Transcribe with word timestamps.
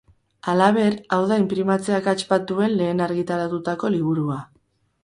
Halaber, 0.53 0.95
hau 1.17 1.19
da 1.33 1.37
inprimatze 1.43 1.95
akats 1.99 2.17
bat 2.33 2.49
duen 2.53 2.77
lehen 2.81 3.07
argitaratutako 3.11 3.95
liburua. 3.99 4.43